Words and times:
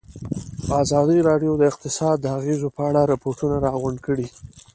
ازادي 0.83 1.17
راډیو 1.29 1.51
د 1.57 1.63
اقتصاد 1.71 2.15
د 2.21 2.25
اغېزو 2.37 2.67
په 2.75 2.81
اړه 2.89 3.01
ریپوټونه 3.13 3.55
راغونډ 3.65 3.97
کړي. 4.07 4.27